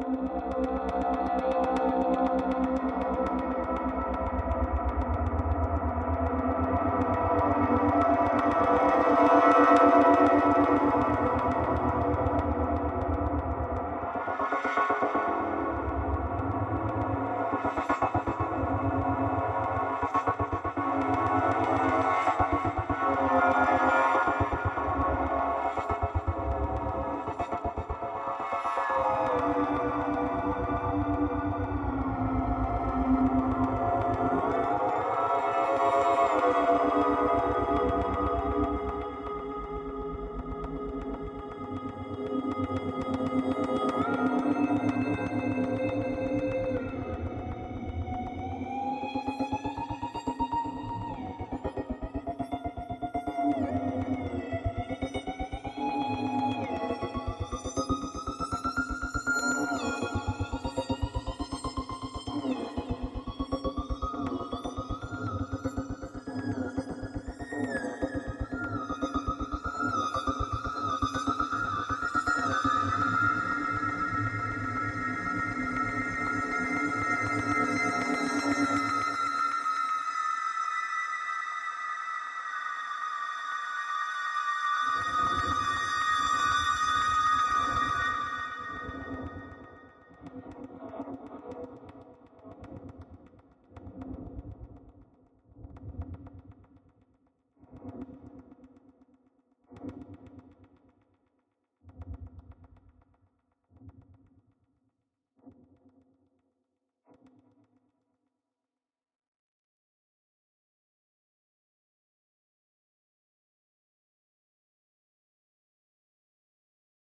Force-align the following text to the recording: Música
Música 0.00 0.79